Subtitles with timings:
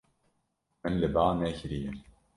[0.81, 1.91] Min li ba nekiriye.